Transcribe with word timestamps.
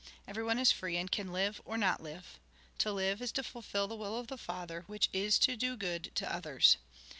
Everyone 0.27 0.57
is 0.57 0.71
free, 0.71 0.97
and 0.97 1.11
can 1.11 1.31
live, 1.31 1.61
or 1.63 1.77
not 1.77 2.01
live. 2.01 2.39
To 2.79 2.91
live, 2.91 3.21
is 3.21 3.31
to 3.33 3.43
fulfil 3.43 3.87
the 3.87 3.93
will 3.95 4.17
of 4.17 4.29
the 4.29 4.35
Father, 4.39 4.83
which 4.87 5.09
is 5.13 5.37
to 5.37 5.55
do 5.55 5.77
good 5.77 6.09
to 6.15 6.33
others. 6.33 6.77